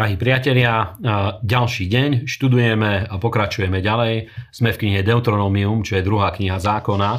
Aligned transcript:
Drahí 0.00 0.16
priatelia, 0.16 0.96
ďalší 1.44 1.84
deň 1.84 2.10
študujeme 2.24 3.04
a 3.04 3.20
pokračujeme 3.20 3.84
ďalej. 3.84 4.32
Sme 4.48 4.72
v 4.72 4.80
knihe 4.80 5.04
Deuteronomium, 5.04 5.84
čo 5.84 6.00
je 6.00 6.08
druhá 6.08 6.32
kniha 6.32 6.56
zákona 6.56 7.10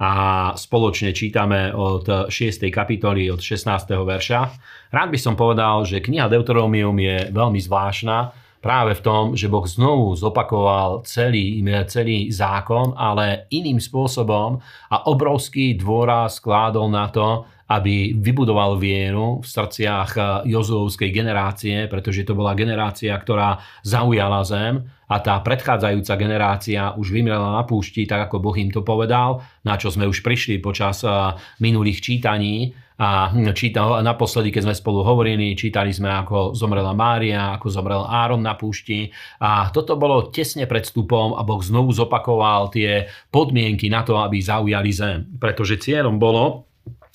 a 0.00 0.10
spoločne 0.56 1.12
čítame 1.12 1.68
od 1.68 2.32
6. 2.32 2.32
kapitoly, 2.72 3.28
od 3.28 3.44
16. 3.44 3.92
verša. 3.92 4.40
Rád 4.88 5.08
by 5.12 5.18
som 5.20 5.36
povedal, 5.36 5.84
že 5.84 6.00
kniha 6.00 6.32
Deuteronomium 6.32 6.96
je 6.96 7.28
veľmi 7.28 7.60
zvláštna 7.60 8.32
práve 8.64 8.96
v 8.96 9.04
tom, 9.04 9.36
že 9.36 9.44
Boh 9.52 9.68
znovu 9.68 10.16
zopakoval 10.16 11.04
celý, 11.04 11.60
celý 11.92 12.32
zákon, 12.32 12.96
ale 12.96 13.52
iným 13.52 13.76
spôsobom 13.76 14.56
a 14.88 14.96
obrovský 15.12 15.76
dôraz 15.76 16.40
skládol 16.40 16.88
na 16.88 17.04
to, 17.12 17.44
aby 17.70 18.18
vybudoval 18.18 18.82
vieru 18.82 19.38
v 19.38 19.46
srdciach 19.46 20.10
eh, 20.18 20.24
Jozuovskej 20.50 21.14
generácie, 21.14 21.86
pretože 21.86 22.26
to 22.26 22.34
bola 22.34 22.58
generácia, 22.58 23.14
ktorá 23.14 23.62
zaujala 23.86 24.42
zem 24.42 24.82
a 25.06 25.16
tá 25.22 25.38
predchádzajúca 25.38 26.14
generácia 26.18 26.82
už 26.98 27.14
vymrela 27.14 27.54
na 27.54 27.62
púšti, 27.62 28.10
tak 28.10 28.26
ako 28.26 28.42
Boh 28.42 28.56
im 28.58 28.74
to 28.74 28.82
povedal, 28.82 29.42
na 29.62 29.78
čo 29.78 29.90
sme 29.90 30.10
už 30.10 30.26
prišli 30.26 30.58
počas 30.58 31.06
eh, 31.06 31.14
minulých 31.62 32.02
čítaní. 32.02 32.74
A 33.00 33.32
hm, 33.32 33.56
čítal, 33.56 34.04
naposledy, 34.04 34.52
keď 34.52 34.68
sme 34.68 34.74
spolu 34.76 35.00
hovorili, 35.00 35.56
čítali 35.56 35.88
sme, 35.88 36.12
ako 36.12 36.52
zomrela 36.52 36.92
Mária, 36.92 37.56
ako 37.56 37.72
zomrel 37.72 38.04
Áron 38.04 38.44
na 38.44 38.52
púšti. 38.60 39.08
A 39.40 39.72
toto 39.72 39.96
bolo 39.96 40.28
tesne 40.28 40.68
pred 40.68 40.84
vstupom 40.84 41.32
a 41.32 41.40
Boh 41.40 41.64
znovu 41.64 41.96
zopakoval 41.96 42.68
tie 42.68 43.08
podmienky 43.32 43.88
na 43.88 44.04
to, 44.04 44.20
aby 44.20 44.44
zaujali 44.44 44.92
zem. 44.92 45.32
Pretože 45.40 45.80
cieľom 45.80 46.20
bolo, 46.20 46.69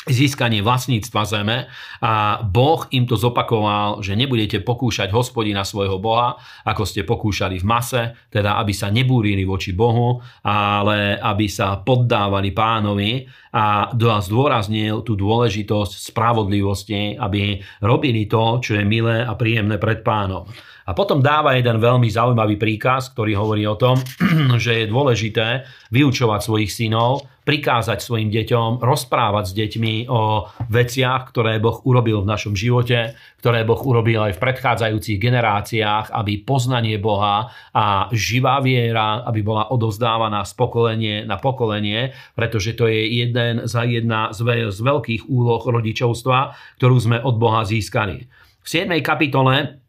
získanie 0.06 0.62
vlastníctva 0.62 1.22
zeme 1.26 1.58
a 2.02 2.42
Boh 2.46 2.86
im 2.94 3.10
to 3.10 3.18
zopakoval, 3.18 4.06
že 4.06 4.14
nebudete 4.14 4.62
pokúšať 4.62 5.10
hospodina 5.10 5.66
svojho 5.66 5.98
Boha, 5.98 6.38
ako 6.62 6.84
ste 6.86 7.02
pokúšali 7.02 7.58
v 7.58 7.66
mase, 7.66 8.04
teda 8.30 8.62
aby 8.62 8.74
sa 8.74 8.94
nebúrili 8.94 9.42
voči 9.44 9.74
Bohu, 9.74 10.22
ale 10.46 11.18
aby 11.18 11.50
sa 11.50 11.82
poddávali 11.82 12.54
pánovi 12.54 13.26
a 13.56 13.90
zdôraznil 14.22 15.02
tú 15.02 15.18
dôležitosť 15.18 16.14
spravodlivosti, 16.14 17.18
aby 17.18 17.58
robili 17.82 18.30
to, 18.30 18.62
čo 18.62 18.78
je 18.78 18.84
milé 18.86 19.26
a 19.26 19.34
príjemné 19.34 19.82
pred 19.82 20.06
pánom. 20.06 20.46
A 20.86 20.94
potom 20.94 21.18
dáva 21.18 21.58
jeden 21.58 21.82
veľmi 21.82 22.06
zaujímavý 22.06 22.62
príkaz, 22.62 23.10
ktorý 23.18 23.34
hovorí 23.34 23.66
o 23.66 23.74
tom, 23.74 23.98
že 24.64 24.86
je 24.86 24.92
dôležité 24.92 25.66
vyučovať 25.90 26.40
svojich 26.46 26.70
synov, 26.70 27.26
prikázať 27.46 28.02
svojim 28.02 28.34
deťom, 28.34 28.82
rozprávať 28.82 29.46
s 29.46 29.54
deťmi 29.54 30.10
o 30.10 30.50
veciach, 30.68 31.30
ktoré 31.30 31.62
Boh 31.62 31.78
urobil 31.86 32.26
v 32.26 32.30
našom 32.34 32.58
živote, 32.58 33.14
ktoré 33.38 33.62
Boh 33.62 33.78
urobil 33.86 34.26
aj 34.26 34.34
v 34.36 34.44
predchádzajúcich 34.50 35.22
generáciách, 35.22 36.10
aby 36.10 36.42
poznanie 36.42 36.98
Boha 36.98 37.54
a 37.70 38.10
živá 38.10 38.58
viera, 38.66 39.22
aby 39.22 39.46
bola 39.46 39.70
odovzdávaná 39.70 40.42
z 40.42 40.58
pokolenie 40.58 41.16
na 41.30 41.38
pokolenie, 41.38 42.18
pretože 42.34 42.74
to 42.74 42.90
je 42.90 43.22
jeden 43.22 43.70
za 43.70 43.86
jedna 43.86 44.34
z, 44.34 44.42
veľkých 44.82 45.30
úloh 45.30 45.62
rodičovstva, 45.62 46.58
ktorú 46.82 46.98
sme 46.98 47.18
od 47.22 47.38
Boha 47.38 47.62
získali. 47.62 48.26
V 48.66 48.68
7. 48.68 48.90
kapitole 49.06 49.86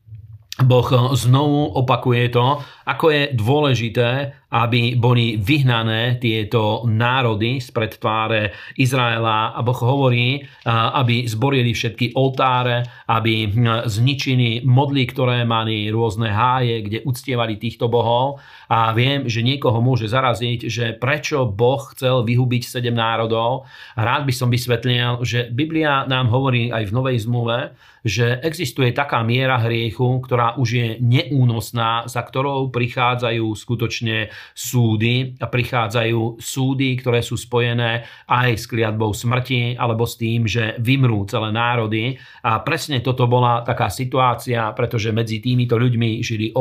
Boh 0.56 0.88
znovu 1.12 1.68
opakuje 1.76 2.32
to, 2.32 2.64
ako 2.88 3.12
je 3.12 3.22
dôležité, 3.36 4.08
aby 4.56 4.96
boli 4.96 5.36
vyhnané 5.36 6.16
tieto 6.16 6.88
národy 6.88 7.60
spred 7.60 8.00
tváre 8.00 8.56
Izraela. 8.80 9.52
A 9.52 9.60
Boh 9.60 9.76
hovorí, 9.76 10.40
aby 10.64 11.28
zborili 11.28 11.76
všetky 11.76 12.16
oltáre, 12.16 13.04
aby 13.04 13.52
zničili 13.84 14.64
modly, 14.64 15.04
ktoré 15.04 15.44
mali 15.44 15.92
rôzne 15.92 16.32
háje, 16.32 16.88
kde 16.88 17.04
uctievali 17.04 17.60
týchto 17.60 17.92
bohov. 17.92 18.40
A 18.72 18.96
viem, 18.96 19.28
že 19.28 19.44
niekoho 19.44 19.84
môže 19.84 20.08
zaraziť, 20.08 20.72
že 20.72 20.96
prečo 20.96 21.44
Boh 21.44 21.92
chcel 21.92 22.24
vyhubiť 22.24 22.62
sedem 22.64 22.96
národov. 22.96 23.68
Rád 23.94 24.24
by 24.24 24.32
som 24.32 24.48
vysvetlil, 24.48 25.20
že 25.20 25.52
Biblia 25.52 26.08
nám 26.08 26.32
hovorí 26.32 26.72
aj 26.72 26.88
v 26.88 26.94
Novej 26.96 27.16
zmluve, 27.28 27.58
že 28.06 28.38
existuje 28.38 28.94
taká 28.94 29.26
miera 29.26 29.58
hriechu, 29.58 30.22
ktorá 30.22 30.54
už 30.54 30.68
je 30.70 30.88
neúnosná, 31.02 32.06
za 32.06 32.22
ktorou 32.22 32.70
prichádzajú 32.70 33.50
skutočne 33.50 34.30
súdy 34.52 35.34
prichádzajú 35.56 36.36
súdy, 36.36 37.00
ktoré 37.00 37.24
sú 37.24 37.40
spojené 37.40 38.04
aj 38.28 38.48
s 38.60 38.64
kliatbou 38.68 39.16
smrti 39.16 39.80
alebo 39.80 40.04
s 40.04 40.20
tým, 40.20 40.44
že 40.44 40.76
vymrú 40.84 41.24
celé 41.24 41.48
národy. 41.48 42.12
A 42.44 42.60
presne 42.60 43.00
toto 43.00 43.24
bola 43.24 43.64
taká 43.64 43.88
situácia, 43.88 44.68
pretože 44.76 45.16
medzi 45.16 45.40
týmito 45.40 45.80
ľuďmi 45.80 46.20
žili, 46.20 46.52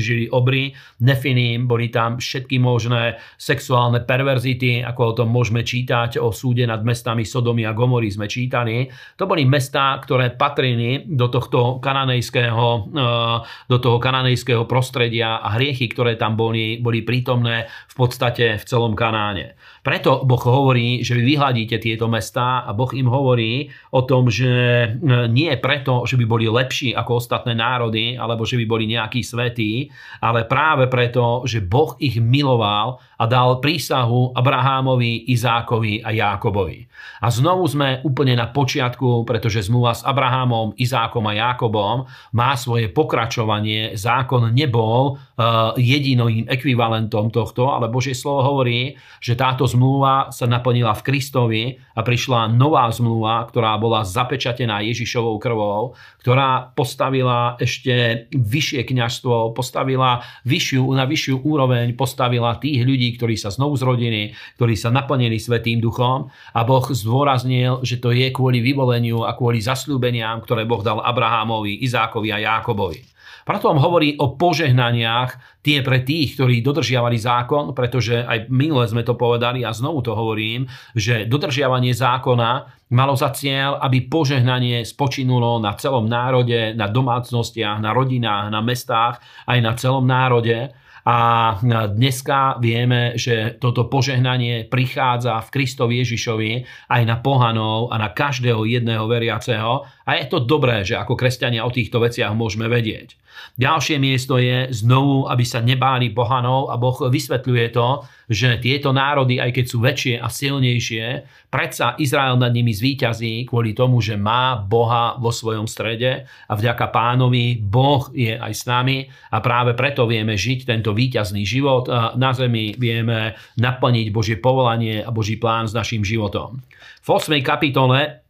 žili 0.00 0.26
obry, 0.32 0.72
nefiním, 1.04 1.68
boli 1.68 1.92
tam 1.92 2.16
všetky 2.16 2.56
možné 2.56 3.20
sexuálne 3.36 4.00
perverzity, 4.08 4.80
ako 4.80 5.00
o 5.04 5.16
tom 5.22 5.28
môžeme 5.28 5.60
čítať 5.60 6.16
o 6.16 6.32
súde 6.32 6.64
nad 6.64 6.80
mestami 6.80 7.28
Sodomy 7.28 7.68
a 7.68 7.76
Gomory 7.76 8.08
sme 8.08 8.24
čítali. 8.24 8.88
To 9.20 9.28
boli 9.28 9.44
mestá, 9.44 10.00
ktoré 10.00 10.32
patrili 10.32 11.04
do 11.04 11.28
tohto 11.28 11.82
kananejského, 11.84 12.66
eh, 12.96 13.36
do 13.68 13.76
toho 13.76 14.00
kananejského 14.00 14.64
prostredia 14.64 15.44
a 15.44 15.60
hriechy, 15.60 15.90
ktoré 15.92 16.16
tam 16.16 16.38
boli, 16.38 16.80
boli 16.80 17.04
prítomné 17.18 17.66
v 17.90 17.94
podstate 17.98 18.62
v 18.62 18.64
celom 18.64 18.94
Kanáne. 18.94 19.58
Preto 19.82 20.22
Boh 20.22 20.38
hovorí, 20.38 21.02
že 21.02 21.18
vy 21.18 21.34
vyhľadíte 21.34 21.82
tieto 21.82 22.06
mestá 22.06 22.62
a 22.62 22.70
Boh 22.70 22.94
im 22.94 23.10
hovorí 23.10 23.66
o 23.90 24.06
tom, 24.06 24.30
že 24.30 24.46
eh, 24.46 25.26
nie 25.26 25.50
preto, 25.58 26.06
že 26.06 26.14
by 26.14 26.24
boli 26.30 26.46
lepší 26.46 26.94
ako 26.94 27.18
ostatné 27.18 27.58
národy, 27.58 28.14
alebo 28.14 28.46
že 28.46 28.54
by 28.62 28.64
boli 28.70 28.86
nejakí 28.86 29.26
svetí, 29.26 29.90
ale 30.22 30.46
práve 30.46 30.86
preto, 30.86 31.42
že 31.42 31.58
Boh 31.58 31.98
ich 31.98 32.22
miloval 32.22 33.02
a 33.18 33.24
dal 33.26 33.58
prísahu 33.58 34.30
Abrahámovi, 34.30 35.26
Izákovi 35.34 36.06
a 36.06 36.14
Jákobovi. 36.14 36.86
A 37.18 37.34
znovu 37.34 37.66
sme 37.66 37.98
úplne 38.06 38.38
na 38.38 38.46
počiatku, 38.46 39.26
pretože 39.26 39.66
zmluva 39.66 39.90
s 39.90 40.06
Abrahámom, 40.06 40.78
Izákom 40.78 41.26
a 41.26 41.34
Jákobom 41.34 42.06
má 42.38 42.54
svoje 42.54 42.86
pokračovanie. 42.94 43.98
Zákon 43.98 44.54
nebol 44.54 45.18
uh, 45.18 45.74
jediným 45.74 46.46
ekvivalentom 46.46 47.34
tohto, 47.34 47.74
ale 47.74 47.90
Božie 47.90 48.14
slovo 48.14 48.46
hovorí, 48.54 48.94
že 49.18 49.34
táto 49.34 49.66
zmluva 49.66 50.30
sa 50.30 50.46
naplnila 50.46 50.94
v 50.94 51.04
Kristovi 51.04 51.62
a 51.98 52.00
prišla 52.06 52.54
nová 52.54 52.86
zmluva, 52.94 53.50
ktorá 53.50 53.74
bola 53.82 54.06
zapečatená 54.06 54.78
Ježišovou 54.86 55.42
krvou, 55.42 55.98
ktorá 56.22 56.70
postavila 56.70 57.58
ešte 57.58 58.26
vyššie 58.30 58.86
kňažstvo, 58.86 59.58
postavila 59.58 60.22
vyššiu, 60.46 60.86
na 60.94 61.02
vyššiu 61.02 61.42
úroveň, 61.42 61.98
postavila 61.98 62.54
tých 62.62 62.86
ľudí, 62.86 63.07
ktorí 63.16 63.38
sa 63.38 63.48
znovu 63.48 63.78
zrodili, 63.78 64.34
ktorí 64.60 64.74
sa 64.74 64.90
naplnili 64.92 65.40
Svetým 65.40 65.78
duchom 65.80 66.28
a 66.52 66.60
Boh 66.66 66.84
zdôraznil, 66.84 67.80
že 67.86 68.02
to 68.02 68.12
je 68.12 68.28
kvôli 68.34 68.60
vyvoleniu 68.60 69.24
a 69.24 69.32
kvôli 69.32 69.62
zasľúbeniam, 69.62 70.42
ktoré 70.44 70.68
Boh 70.68 70.84
dal 70.84 71.00
Abrahámovi, 71.00 71.80
Izákovi 71.80 72.28
a 72.34 72.38
Jákobovi. 72.42 73.18
Preto 73.48 73.72
on 73.72 73.80
hovorí 73.80 74.12
o 74.20 74.36
požehnaniach 74.36 75.64
tie 75.64 75.80
pre 75.80 76.04
tých, 76.04 76.36
ktorí 76.36 76.60
dodržiavali 76.60 77.16
zákon, 77.16 77.72
pretože 77.72 78.20
aj 78.20 78.52
minule 78.52 78.84
sme 78.84 79.00
to 79.00 79.16
povedali 79.16 79.64
a 79.64 79.72
znovu 79.72 80.04
to 80.04 80.12
hovorím, 80.12 80.68
že 80.92 81.24
dodržiavanie 81.24 81.96
zákona 81.96 82.68
malo 82.92 83.16
za 83.16 83.32
cieľ, 83.32 83.80
aby 83.80 84.04
požehnanie 84.04 84.84
spočinulo 84.84 85.64
na 85.64 85.72
celom 85.80 86.04
národe, 86.04 86.76
na 86.76 86.92
domácnostiach, 86.92 87.80
na 87.80 87.96
rodinách, 87.96 88.52
na 88.52 88.60
mestách, 88.60 89.16
aj 89.48 89.58
na 89.64 89.72
celom 89.80 90.04
národe 90.04 90.68
a 91.08 91.56
dneska 91.88 92.60
vieme, 92.60 93.16
že 93.16 93.56
toto 93.56 93.88
požehnanie 93.88 94.68
prichádza 94.68 95.40
v 95.40 95.52
Kristovi 95.56 96.04
Ježišovi 96.04 96.68
aj 96.92 97.02
na 97.08 97.16
pohanov 97.16 97.88
a 97.88 97.96
na 97.96 98.12
každého 98.12 98.68
jedného 98.68 99.08
veriaceho. 99.08 99.88
A 100.04 100.20
je 100.20 100.28
to 100.28 100.44
dobré, 100.44 100.84
že 100.84 101.00
ako 101.00 101.16
kresťania 101.16 101.64
o 101.64 101.72
týchto 101.72 102.04
veciach 102.04 102.36
môžeme 102.36 102.68
vedieť. 102.68 103.16
Ďalšie 103.56 103.96
miesto 103.96 104.36
je 104.36 104.68
znovu, 104.68 105.24
aby 105.32 105.48
sa 105.48 105.64
nebáli 105.64 106.12
pohanov 106.12 106.68
a 106.68 106.76
Boh 106.76 107.00
vysvetľuje 107.08 107.72
to, 107.72 108.04
že 108.28 108.60
tieto 108.60 108.92
národy, 108.92 109.40
aj 109.40 109.50
keď 109.56 109.64
sú 109.64 109.80
väčšie 109.80 110.14
a 110.20 110.28
silnejšie, 110.28 111.04
predsa 111.48 111.96
Izrael 111.96 112.36
nad 112.36 112.52
nimi 112.52 112.76
zvíťazí 112.76 113.48
kvôli 113.48 113.72
tomu, 113.72 114.04
že 114.04 114.20
má 114.20 114.60
Boha 114.60 115.16
vo 115.16 115.32
svojom 115.32 115.64
strede 115.64 116.28
a 116.28 116.52
vďaka 116.52 116.92
pánovi 116.92 117.56
Boh 117.56 118.12
je 118.12 118.36
aj 118.36 118.52
s 118.52 118.68
nami 118.68 119.08
a 119.32 119.40
práve 119.40 119.72
preto 119.72 120.04
vieme 120.04 120.36
žiť 120.36 120.68
tento 120.68 120.92
víťazný 120.92 121.48
život 121.48 121.88
na 122.20 122.30
zemi 122.36 122.76
vieme 122.76 123.34
naplniť 123.56 124.06
Božie 124.12 124.36
povolanie 124.36 125.00
a 125.00 125.08
Boží 125.08 125.40
plán 125.40 125.64
s 125.64 125.72
našim 125.72 126.04
životom. 126.04 126.60
V 127.00 127.08
8. 127.08 127.40
kapitole 127.40 128.27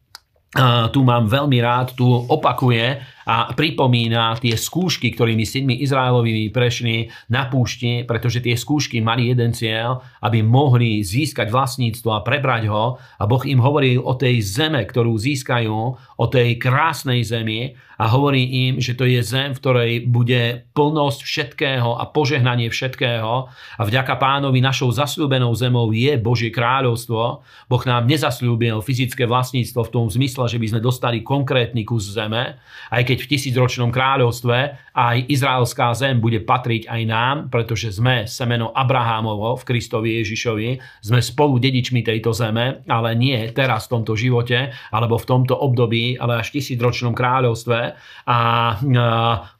tu 0.92 1.00
mám 1.04 1.28
veľmi 1.28 1.60
rád, 1.60 1.92
tu 1.92 2.08
opakuje 2.08 2.96
a 3.28 3.52
pripomína 3.52 4.40
tie 4.40 4.56
skúšky, 4.56 5.12
ktorými 5.12 5.44
synmi 5.44 5.84
Izraelovými 5.84 6.48
prešli 6.48 7.12
na 7.28 7.44
púšti, 7.44 8.08
pretože 8.08 8.40
tie 8.40 8.56
skúšky 8.56 9.04
mali 9.04 9.28
jeden 9.28 9.52
cieľ, 9.52 10.00
aby 10.24 10.40
mohli 10.40 11.04
získať 11.04 11.52
vlastníctvo 11.52 12.08
a 12.16 12.24
prebrať 12.24 12.72
ho. 12.72 12.96
A 12.96 13.28
Boh 13.28 13.44
im 13.44 13.60
hovoril 13.60 14.00
o 14.00 14.16
tej 14.16 14.40
zeme, 14.40 14.80
ktorú 14.80 15.12
získajú, 15.20 15.76
o 16.16 16.26
tej 16.32 16.56
krásnej 16.56 17.20
zemi. 17.20 17.76
A 17.98 18.06
hovorí 18.14 18.70
im, 18.70 18.78
že 18.78 18.94
to 18.94 19.04
je 19.04 19.18
zem, 19.26 19.52
v 19.52 19.60
ktorej 19.60 19.92
bude 20.06 20.70
plnosť 20.70 21.20
všetkého 21.26 21.98
a 21.98 22.06
požehnanie 22.08 22.70
všetkého. 22.70 23.50
A 23.50 23.82
vďaka 23.82 24.14
pánovi 24.22 24.62
našou 24.62 24.88
zasľúbenou 24.94 25.50
zemou 25.58 25.90
je 25.90 26.14
Božie 26.14 26.54
kráľovstvo. 26.54 27.42
Boh 27.66 27.82
nám 27.84 28.06
nezasľúbil 28.06 28.80
fyzické 28.86 29.26
vlastníctvo 29.26 29.82
v 29.82 29.92
tom 29.92 30.06
zmysle, 30.06 30.37
že 30.46 30.60
by 30.60 30.76
sme 30.76 30.80
dostali 30.84 31.24
konkrétny 31.24 31.82
kus 31.82 32.12
zeme, 32.14 32.60
aj 32.92 33.02
keď 33.02 33.18
v 33.24 33.30
tisícročnom 33.32 33.90
kráľovstve 33.90 34.56
aj 34.94 35.16
izraelská 35.26 35.90
zem 35.96 36.20
bude 36.20 36.44
patriť 36.44 36.86
aj 36.86 37.02
nám, 37.08 37.36
pretože 37.48 37.96
sme 37.96 38.28
semeno 38.28 38.70
Abrahámovo 38.70 39.56
v 39.58 39.66
Kristovi 39.66 40.20
Ježišovi, 40.22 41.02
sme 41.02 41.18
spolu 41.24 41.56
dedičmi 41.58 42.04
tejto 42.04 42.36
zeme, 42.36 42.84
ale 42.86 43.16
nie 43.16 43.38
teraz 43.56 43.88
v 43.88 43.98
tomto 43.98 44.14
živote, 44.14 44.70
alebo 44.92 45.16
v 45.16 45.26
tomto 45.26 45.54
období, 45.56 46.20
ale 46.20 46.42
až 46.42 46.52
v 46.52 46.60
tisícročnom 46.60 47.16
kráľovstve, 47.16 47.78
a 48.28 48.38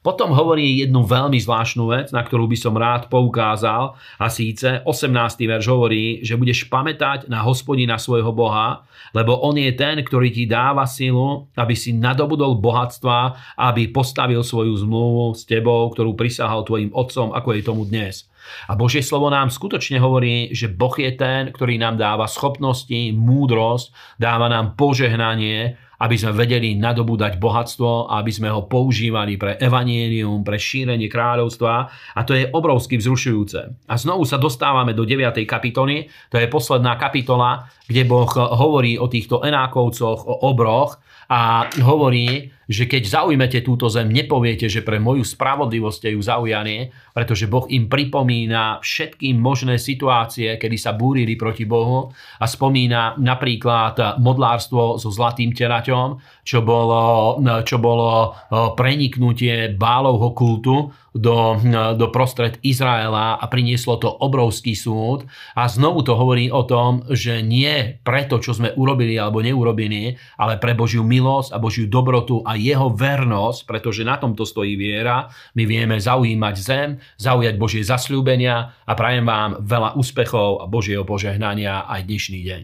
potom 0.05 0.29
hovorí 0.35 0.85
jednu 0.85 1.01
veľmi 1.07 1.41
zvláštnu 1.41 1.89
vec, 1.89 2.13
na 2.13 2.21
ktorú 2.21 2.45
by 2.45 2.57
som 2.59 2.77
rád 2.77 3.09
poukázal 3.09 3.97
a 4.21 4.25
síce 4.29 4.83
18. 4.85 5.09
verš 5.47 5.65
hovorí, 5.71 6.21
že 6.21 6.37
budeš 6.37 6.67
pamätať 6.69 7.31
na 7.31 7.41
hospodina 7.41 7.97
svojho 7.97 8.29
Boha, 8.35 8.85
lebo 9.15 9.39
on 9.41 9.57
je 9.57 9.71
ten, 9.73 9.97
ktorý 10.03 10.29
ti 10.29 10.45
dáva 10.69 10.85
silu, 10.85 11.49
aby 11.57 11.73
si 11.73 11.97
nadobudol 11.97 12.61
bohatstva, 12.61 13.33
aby 13.57 13.89
postavil 13.89 14.45
svoju 14.45 14.77
zmluvu 14.85 15.33
s 15.33 15.41
tebou, 15.49 15.89
ktorú 15.89 16.13
prisahal 16.13 16.61
tvojim 16.61 16.93
otcom, 16.93 17.33
ako 17.33 17.57
je 17.57 17.61
tomu 17.65 17.89
dnes. 17.89 18.29
A 18.69 18.77
Božie 18.77 19.01
slovo 19.01 19.33
nám 19.33 19.49
skutočne 19.49 19.97
hovorí, 19.97 20.53
že 20.53 20.69
Boh 20.69 20.93
je 20.93 21.09
ten, 21.17 21.49
ktorý 21.49 21.81
nám 21.81 21.97
dáva 21.97 22.29
schopnosti, 22.29 23.09
múdrosť, 23.17 23.89
dáva 24.21 24.45
nám 24.45 24.77
požehnanie 24.77 25.73
aby 25.99 26.15
sme 26.15 26.31
vedeli 26.35 26.79
nadobúdať 26.79 27.35
bohatstvo 27.39 28.09
aby 28.09 28.31
sme 28.31 28.49
ho 28.49 28.65
používali 28.65 29.35
pre 29.35 29.55
evanielium, 29.59 30.41
pre 30.41 30.57
šírenie 30.57 31.11
kráľovstva 31.11 31.73
a 32.15 32.21
to 32.23 32.33
je 32.35 32.49
obrovsky 32.51 32.97
vzrušujúce. 32.97 33.59
A 33.87 33.93
znovu 33.95 34.23
sa 34.23 34.41
dostávame 34.41 34.95
do 34.95 35.03
9. 35.03 35.43
kapitoly, 35.43 36.07
to 36.31 36.39
je 36.39 36.47
posledná 36.47 36.95
kapitola, 36.95 37.67
kde 37.85 38.05
Boh 38.05 38.29
hovorí 38.35 38.95
o 38.97 39.11
týchto 39.11 39.41
enákovcoch, 39.43 40.25
o 40.25 40.35
obroch 40.47 41.01
a 41.29 41.69
hovorí, 41.83 42.49
že 42.69 42.85
keď 42.85 43.03
zaujmete 43.09 43.65
túto 43.65 43.89
zem, 43.89 44.13
nepoviete, 44.13 44.69
že 44.69 44.85
pre 44.85 45.01
moju 45.01 45.25
spravodlivosť 45.25 45.97
ste 45.97 46.09
ju 46.13 46.21
zaujali, 46.21 46.93
pretože 47.17 47.49
Boh 47.49 47.65
im 47.65 47.89
pripomína 47.89 48.77
všetky 48.85 49.33
možné 49.33 49.81
situácie, 49.81 50.53
kedy 50.61 50.77
sa 50.77 50.93
búrili 50.93 51.33
proti 51.33 51.65
Bohu 51.65 52.13
a 52.13 52.45
spomína 52.45 53.17
napríklad 53.17 54.21
modlárstvo 54.21 55.01
so 55.01 55.09
zlatým 55.09 55.49
teraťom, 55.49 56.21
čo 56.45 56.61
bolo, 56.61 57.41
čo 57.65 57.81
bolo 57.81 58.37
preniknutie 58.77 59.73
bálovho 59.73 60.37
kultu 60.37 60.93
do, 61.19 61.59
do 61.99 62.07
prostred 62.07 62.55
Izraela 62.63 63.35
a 63.35 63.45
prinieslo 63.51 63.99
to 63.99 64.07
obrovský 64.07 64.71
súd. 64.73 65.27
A 65.53 65.67
znovu 65.67 66.07
to 66.07 66.15
hovorí 66.15 66.47
o 66.47 66.63
tom, 66.63 67.03
že 67.11 67.43
nie 67.43 67.99
preto, 67.99 68.39
čo 68.39 68.55
sme 68.55 68.71
urobili 68.79 69.19
alebo 69.19 69.43
neurobili, 69.43 70.15
ale 70.39 70.55
pre 70.55 70.71
Božiu 70.71 71.03
milosť 71.03 71.51
a 71.51 71.59
Božiu 71.59 71.91
dobrotu 71.91 72.39
a 72.47 72.55
jeho 72.55 72.87
vernosť, 72.87 73.67
pretože 73.67 74.07
na 74.07 74.15
tomto 74.15 74.47
stojí 74.47 74.79
viera. 74.79 75.27
My 75.59 75.67
vieme 75.67 75.99
zaujímať 75.99 76.55
zem, 76.55 76.89
zaujať 77.19 77.59
Božie 77.59 77.83
zasľúbenia 77.83 78.71
a 78.87 78.91
prajem 78.95 79.27
vám 79.27 79.59
veľa 79.59 79.99
úspechov 79.99 80.63
a 80.63 80.65
Božieho 80.71 81.03
požehnania 81.03 81.83
aj 81.83 82.07
dnešný 82.07 82.39
deň. 82.47 82.61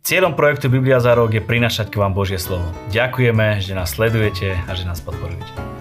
Cieľom 0.00 0.32
projektu 0.32 0.72
Biblia 0.72 0.96
za 0.96 1.12
rok 1.12 1.28
je 1.36 1.44
prinašať 1.44 1.92
k 1.92 2.00
vám 2.00 2.16
Božie 2.16 2.40
slovo. 2.40 2.64
Ďakujeme, 2.88 3.60
že 3.60 3.76
nás 3.76 3.92
sledujete 3.92 4.56
a 4.64 4.72
že 4.72 4.88
nás 4.88 5.04
podporujete. 5.04 5.79